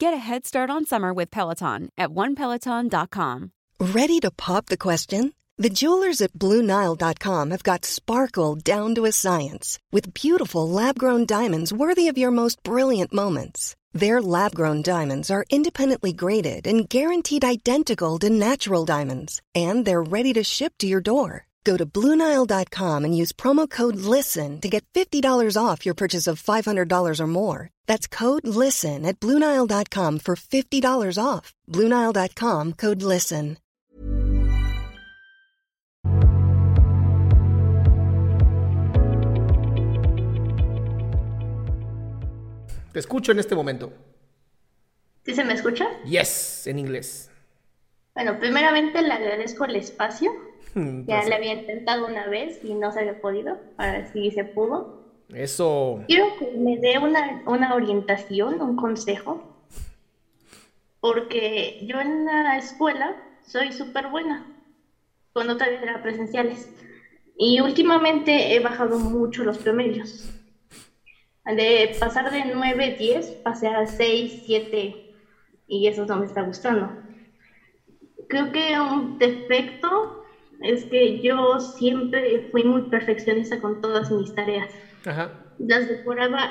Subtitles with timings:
[0.00, 3.50] Get a head start on summer with Peloton at onepeloton.com.
[3.80, 5.34] Ready to pop the question?
[5.56, 11.26] The jewelers at BlueNile.com have got sparkle down to a science with beautiful lab grown
[11.26, 13.74] diamonds worthy of your most brilliant moments.
[13.92, 20.10] Their lab grown diamonds are independently graded and guaranteed identical to natural diamonds, and they're
[20.16, 21.47] ready to ship to your door.
[21.64, 25.22] Go to Bluenile.com and use promo code LISTEN to get $50
[25.56, 27.70] off your purchase of $500 or more.
[27.86, 31.54] That's code LISTEN at Bluenile.com for $50 off.
[31.68, 33.58] Bluenile.com code LISTEN.
[42.92, 43.92] Te escucho en este momento.
[45.24, 45.86] ¿Sí se me escucha?
[46.04, 47.30] Yes, en inglés.
[48.14, 50.32] Bueno, primeramente le agradezco el espacio.
[50.78, 51.28] Hmm, Ya placer.
[51.30, 53.58] le había intentado una vez y no se había podido.
[53.76, 54.98] Ahora sí se pudo.
[55.34, 56.02] Eso.
[56.06, 59.42] Quiero que me dé una, una orientación, un consejo.
[61.00, 64.46] Porque yo en la escuela soy súper buena.
[65.32, 66.68] Cuando todavía era presenciales.
[67.36, 70.28] Y últimamente he bajado mucho los promedios.
[71.44, 75.14] De pasar de 9, 10, pasé a 6, 7.
[75.68, 76.90] Y eso no me está gustando.
[78.28, 80.24] Creo que un defecto
[80.62, 84.68] es que yo siempre fui muy perfeccionista con todas mis tareas.
[85.06, 85.32] Ajá.
[85.58, 86.50] Las decoraba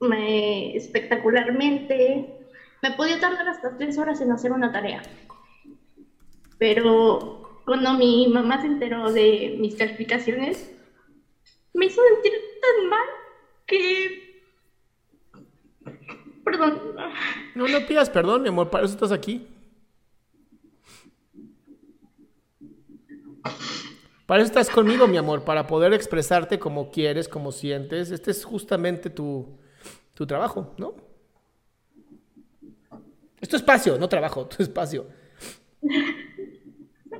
[0.00, 2.32] me- espectacularmente.
[2.82, 5.02] Me podía tardar hasta tres horas en hacer una tarea.
[6.58, 10.72] Pero cuando mi mamá se enteró de mis calificaciones,
[11.74, 13.06] me hizo sentir tan mal
[13.66, 14.42] que...
[16.44, 16.80] Perdón.
[17.54, 19.46] No, no pidas perdón, mi amor, para eso estás aquí.
[24.26, 28.10] Para eso estás conmigo, mi amor, para poder expresarte como quieres, como sientes.
[28.10, 29.56] Este es justamente tu,
[30.14, 30.94] tu trabajo, ¿no?
[33.40, 35.06] Es tu espacio, no trabajo, tu espacio.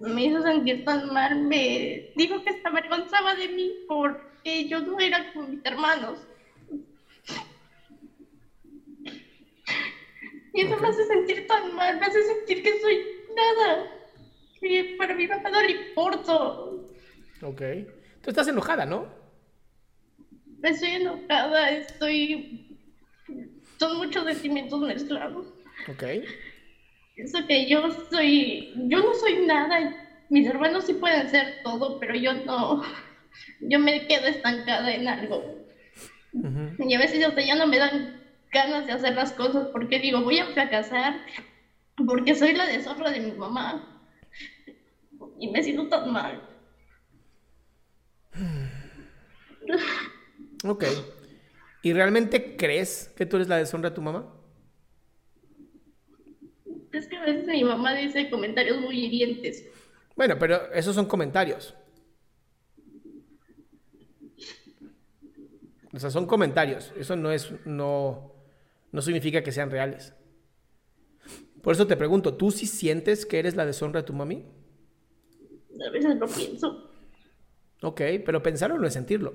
[0.00, 1.42] Me hizo sentir tan mal.
[1.42, 6.18] Me dijo que se avergonzaba de mí porque yo no era como mis hermanos.
[10.52, 13.99] Y eso me hace sentir tan mal, me hace sentir que soy nada.
[14.60, 16.86] Que para mi mamá no le importo.
[17.42, 17.62] Ok.
[18.22, 19.08] Tú estás enojada, ¿no?
[20.62, 22.78] Estoy enojada, estoy.
[23.78, 25.46] Son muchos sentimientos mezclados.
[25.88, 26.04] Ok.
[27.14, 28.74] Pienso que yo soy.
[28.88, 29.96] Yo no soy nada.
[30.28, 32.82] Mis hermanos sí pueden ser todo, pero yo no.
[33.60, 35.66] Yo me quedo estancada en algo.
[36.78, 38.20] Y a veces hasta ya no me dan
[38.52, 41.20] ganas de hacer las cosas porque digo, voy a fracasar.
[42.06, 43.99] Porque soy la deshonra de mi mamá.
[45.40, 46.40] Y me siento tan mal.
[50.64, 50.84] Ok.
[51.82, 54.32] ¿Y realmente crees que tú eres la deshonra de tu mamá?
[56.92, 59.64] Es que a veces mi mamá dice comentarios muy hirientes.
[60.14, 61.74] Bueno, pero esos son comentarios.
[65.92, 66.92] O sea, son comentarios.
[66.98, 68.34] Eso no es, no,
[68.92, 70.12] no significa que sean reales.
[71.62, 74.44] Por eso te pregunto, ¿tú sí sientes que eres la deshonra de tu mami?
[75.86, 76.90] A veces lo pienso.
[77.82, 79.34] Ok, pero pensarlo no es sentirlo.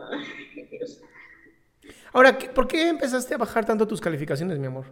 [0.00, 1.00] Ay, Dios.
[2.12, 4.86] Ahora, ¿qué- ¿por qué empezaste a bajar tanto tus calificaciones, mi amor?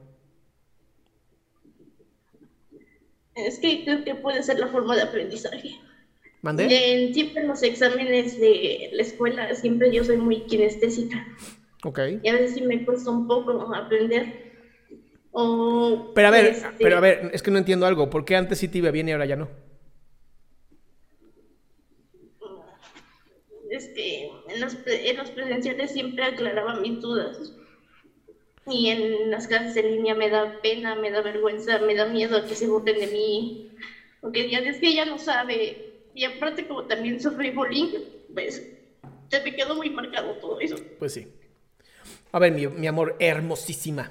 [3.34, 5.78] Es que creo que puede ser la forma de aprendizaje.
[6.42, 6.64] ¿Mandé?
[7.06, 11.26] En, siempre en los exámenes de la escuela, siempre yo soy muy kinestésica.
[11.84, 11.98] Ok.
[12.22, 14.45] Y a veces sí me cuesta un poco aprender.
[15.38, 18.08] O, Pero a ver, este, pero a ver, es que no entiendo algo.
[18.08, 19.50] ¿Por qué antes sí te iba bien y ahora ya no?
[23.68, 27.52] este, en, los, en los presenciales siempre aclaraba mis dudas.
[28.66, 32.38] Y en las clases en línea me da pena, me da vergüenza, me da miedo
[32.38, 33.70] a que se burlen de mí.
[34.22, 35.92] Porque ya es que ella no sabe.
[36.14, 37.88] Y aparte, como también sufrí bullying,
[38.32, 38.66] pues
[39.28, 40.76] se me quedó muy marcado todo eso.
[40.98, 41.28] Pues sí.
[42.32, 44.10] A ver, mi, mi amor, hermosísima.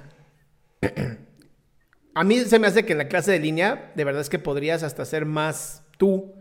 [2.14, 4.40] A mí se me hace que en la clase de línea, de verdad es que
[4.40, 6.34] podrías hasta ser más tú.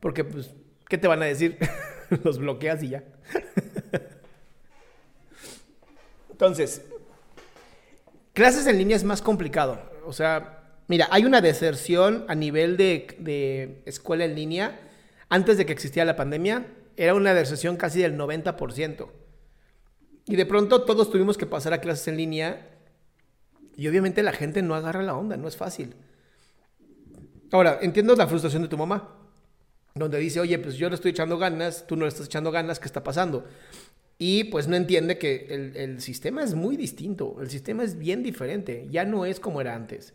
[0.00, 0.54] Porque, pues,
[0.88, 1.58] ¿qué te van a decir?
[2.22, 3.04] Los bloqueas y ya.
[6.30, 6.82] Entonces,
[8.34, 9.80] clases en línea es más complicado.
[10.04, 14.80] O sea, mira, hay una deserción a nivel de, de escuela en línea.
[15.30, 16.66] Antes de que existiera la pandemia,
[16.96, 19.08] era una deserción casi del 90%.
[20.26, 22.75] Y de pronto todos tuvimos que pasar a clases en línea.
[23.76, 25.94] Y obviamente la gente no agarra la onda, no es fácil.
[27.52, 29.16] Ahora, entiendo la frustración de tu mamá,
[29.94, 32.78] donde dice, oye, pues yo le estoy echando ganas, tú no le estás echando ganas,
[32.78, 33.44] ¿qué está pasando?
[34.18, 38.88] Y pues no entiende que el, sistema es muy distinto, el sistema es bien diferente,
[38.90, 40.14] ya no es como era antes.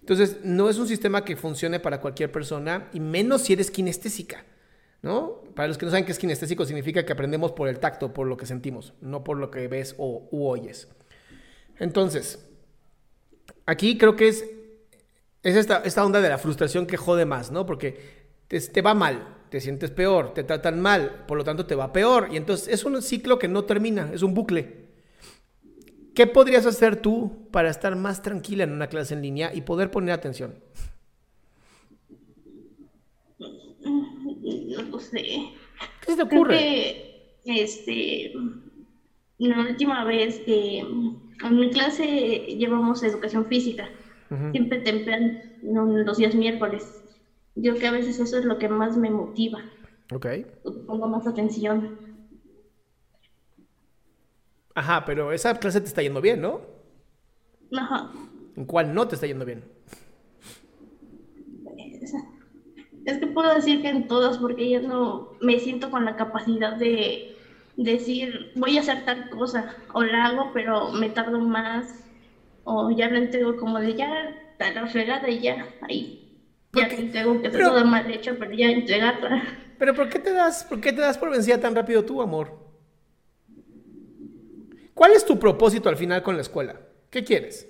[0.00, 4.44] Entonces, no es un sistema que funcione para cualquier persona, y menos si eres kinestésica,
[5.02, 5.42] ¿no?
[5.56, 8.28] Para los que no saben qué es kinestésico, significa que aprendemos por el tacto, por
[8.28, 10.86] lo que sentimos, no por lo que ves o u oyes.
[11.78, 12.45] Entonces,
[13.66, 14.44] aquí creo que es,
[15.42, 17.66] es esta, esta onda de la frustración que jode más, ¿no?
[17.66, 17.98] Porque
[18.48, 21.92] te, te va mal, te sientes peor, te tratan mal, por lo tanto te va
[21.92, 22.28] peor.
[22.32, 24.86] Y entonces es un ciclo que no termina, es un bucle.
[26.14, 29.90] ¿Qué podrías hacer tú para estar más tranquila en una clase en línea y poder
[29.90, 30.54] poner atención?
[34.46, 35.52] No lo sé.
[36.04, 36.56] ¿Qué se te ocurre?
[36.56, 36.60] Creo
[37.44, 38.32] que, este,
[39.38, 42.06] la última vez que en mi clase
[42.58, 43.88] llevamos educación física,
[44.52, 47.02] siempre temprano, no, los días miércoles.
[47.54, 49.60] Yo creo que a veces eso es lo que más me motiva,
[50.12, 50.26] Ok.
[50.86, 51.98] pongo más atención.
[54.74, 56.60] Ajá, pero esa clase te está yendo bien, ¿no?
[57.76, 58.12] Ajá.
[58.56, 59.64] ¿En cuál no te está yendo bien?
[63.04, 66.76] Es que puedo decir que en todas, porque ya no me siento con la capacidad
[66.76, 67.35] de
[67.76, 72.04] decir, voy a hacer tal cosa, o la hago, pero me tardo más,
[72.64, 76.22] o ya lo entrego como de ya, a la fregada y ya, ahí.
[76.72, 79.42] Ya te entrego que pero- todo mal hecho, pero ya entregarla.
[79.78, 82.58] Pero ¿por qué te das, por qué te das por vencida tan rápido tú, amor?
[84.94, 86.80] ¿Cuál es tu propósito al final con la escuela?
[87.10, 87.68] ¿Qué quieres?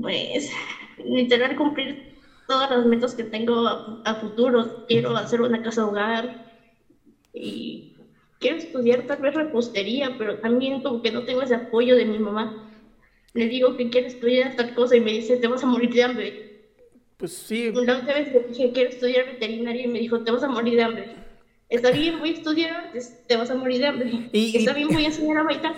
[0.00, 0.48] Pues,
[1.04, 2.14] literal, cumplir
[2.46, 4.84] todas las metas que tengo a, a futuro.
[4.86, 6.51] Quiero hacer una casa hogar
[7.32, 7.94] y
[8.38, 12.18] quiero estudiar tal vez repostería, pero también como que no tengo ese apoyo de mi
[12.18, 12.70] mamá.
[13.34, 16.02] Le digo que quiero estudiar tal cosa y me dice, te vas a morir de
[16.02, 16.52] hambre.
[17.16, 20.42] Pues sí, La otra vez le dije, quiero estudiar veterinaria y me dijo, te vas
[20.42, 21.16] a morir de hambre.
[21.68, 24.28] Está bien, voy a estudiar, es- te vas a morir de hambre.
[24.32, 25.74] Y- Está bien, voy a enseñar a bailar,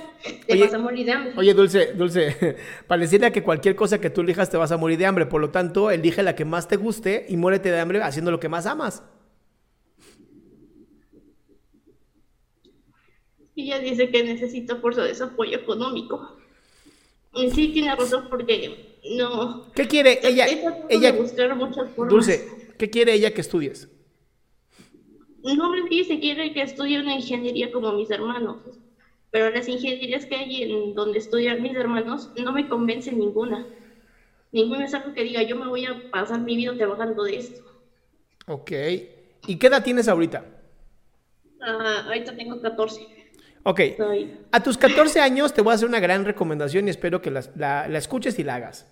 [0.46, 1.32] te Oye, vas a morir de hambre.
[1.36, 2.56] Oye, Dulce, Dulce,
[2.88, 5.26] pareciera que cualquier cosa que tú elijas te vas a morir de hambre.
[5.26, 8.40] Por lo tanto, elige la que más te guste y muérete de hambre haciendo lo
[8.40, 9.04] que más amas.
[13.54, 16.36] Y ella dice que necesita por su desapoyo económico.
[17.34, 19.72] Y sí tiene razón porque no.
[19.74, 20.46] ¿Qué quiere ella?
[20.88, 22.12] Ella, buscar muchas formas.
[22.12, 22.48] Dulce,
[22.78, 23.88] ¿qué quiere ella que estudies?
[25.42, 28.58] No me dice quiere que estudie una ingeniería como mis hermanos.
[29.30, 33.66] Pero las ingenierías que hay en donde estudian mis hermanos no me convence ninguna.
[34.52, 37.62] Ninguna es algo que diga yo me voy a pasar mi vida trabajando de esto.
[38.46, 38.70] Ok.
[39.46, 40.44] ¿Y qué edad tienes ahorita?
[41.60, 43.23] Ah, ahorita tengo 14.
[43.64, 43.81] Ok.
[43.96, 44.38] Soy...
[44.52, 47.43] A tus 14 años te voy a hacer una gran recomendación y espero que la,
[47.56, 48.87] la escuches y la hagas.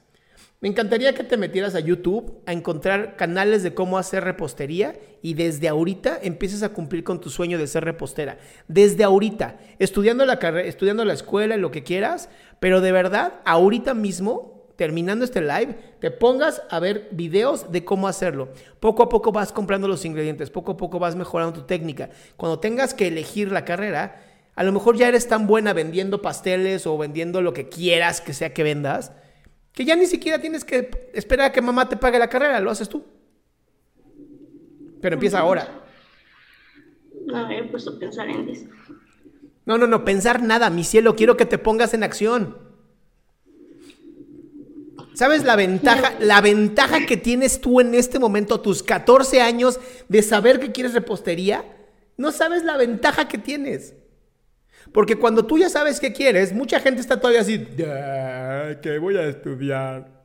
[0.63, 5.35] Me encantaría que te metieras a YouTube a encontrar canales de cómo hacer repostería y
[5.35, 8.39] desde ahorita empieces a cumplir con tu sueño de ser repostera.
[8.69, 12.29] Desde ahorita, estudiando la carrera, estudiando la escuela, lo que quieras,
[12.61, 18.07] pero de verdad, ahorita mismo, terminando este live, te pongas a ver videos de cómo
[18.07, 18.51] hacerlo.
[18.79, 22.11] Poco a poco vas comprando los ingredientes, poco a poco vas mejorando tu técnica.
[22.37, 26.87] Cuando tengas que elegir la carrera, a lo mejor ya eres tan buena vendiendo pasteles
[26.87, 29.13] o vendiendo lo que quieras que sea que vendas,
[29.73, 32.71] que ya ni siquiera tienes que esperar a que mamá te pague la carrera, lo
[32.71, 33.05] haces tú.
[35.01, 35.83] Pero empieza ahora.
[37.27, 38.67] No he puesto a pensar en eso.
[39.65, 42.59] No, no, no, pensar nada, mi cielo, quiero que te pongas en acción.
[45.15, 49.79] ¿Sabes la ventaja, la ventaja que tienes tú en este momento, tus 14 años,
[50.09, 51.65] de saber que quieres repostería?
[52.17, 53.95] No sabes la ventaja que tienes.
[54.93, 59.17] Porque cuando tú ya sabes qué quieres, mucha gente está todavía así, "Ah, que voy
[59.17, 60.23] a estudiar.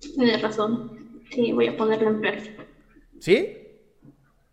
[0.00, 1.22] Tienes razón.
[1.30, 2.64] Sí, voy a ponerlo en práctica.
[3.20, 3.54] ¿Sí?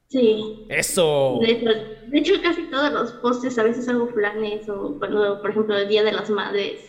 [0.07, 0.65] Sí.
[0.69, 1.39] Eso.
[1.41, 1.69] De hecho,
[2.07, 5.87] de hecho, casi todos los postes a veces hago planes o cuando, por ejemplo, el
[5.87, 6.79] Día de las Madres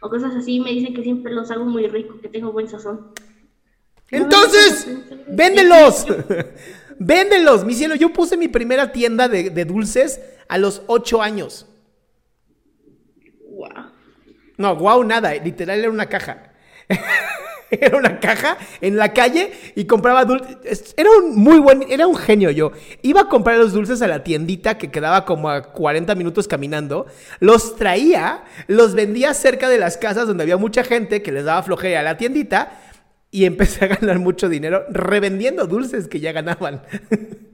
[0.00, 3.12] o cosas así, me dicen que siempre los hago muy rico, que tengo buen sazón.
[4.10, 4.88] Entonces,
[5.28, 6.06] véndelos.
[7.00, 7.96] Véndelos, mi cielo.
[7.96, 11.66] Yo puse mi primera tienda de, de dulces a los 8 años.
[13.50, 13.90] Wow.
[14.56, 15.34] No, wow, nada.
[15.34, 16.52] Literal era una caja.
[17.70, 20.92] Era una caja en la calle y compraba dulces.
[20.96, 22.72] Era un muy buen, era un genio yo.
[23.02, 27.06] Iba a comprar los dulces a la tiendita que quedaba como a 40 minutos caminando.
[27.38, 31.62] Los traía, los vendía cerca de las casas donde había mucha gente que les daba
[31.62, 32.72] flojera a la tiendita
[33.30, 36.82] y empecé a ganar mucho dinero revendiendo dulces que ya ganaban.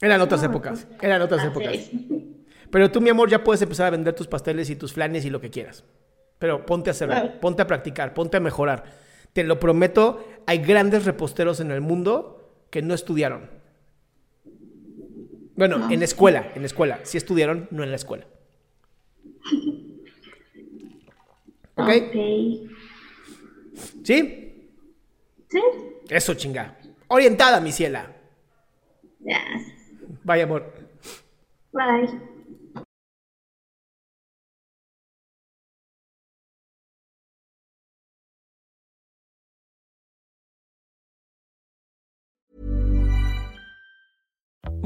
[0.00, 1.90] Eran otras épocas, eran otras épocas.
[2.70, 5.30] Pero tú, mi amor, ya puedes empezar a vender tus pasteles y tus flanes y
[5.30, 5.84] lo que quieras.
[6.38, 8.84] Pero ponte a hacerlo, ponte a practicar, ponte a mejorar.
[9.32, 13.48] Te lo prometo, hay grandes reposteros en el mundo que no estudiaron.
[15.54, 17.00] Bueno, en escuela, en escuela.
[17.04, 18.26] Sí estudiaron, no en la escuela.
[21.76, 21.90] ¿Ok?
[24.02, 24.52] ¿Sí?
[25.48, 25.60] Sí.
[26.08, 26.76] Eso, chinga.
[27.08, 28.12] Orientada, mi ciela.
[29.20, 29.40] Ya.
[30.24, 30.72] Bye, amor.
[31.72, 32.35] Bye.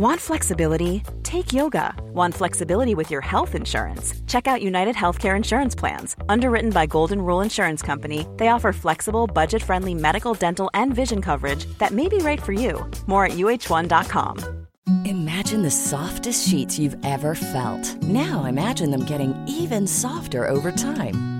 [0.01, 1.03] Want flexibility?
[1.25, 1.95] Take yoga.
[2.15, 4.15] Want flexibility with your health insurance?
[4.27, 6.17] Check out United Healthcare Insurance Plans.
[6.27, 11.21] Underwritten by Golden Rule Insurance Company, they offer flexible, budget friendly medical, dental, and vision
[11.21, 12.83] coverage that may be right for you.
[13.09, 14.39] More at uh1.com.
[15.05, 18.03] Imagine the softest sheets you've ever felt.
[18.05, 21.40] Now imagine them getting even softer over time.